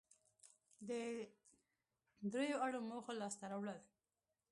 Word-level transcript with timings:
د 0.89 0.91
درېواړو 2.33 2.79
موخو 2.89 3.11
لاسته 3.21 3.43
راوړل 3.51 3.79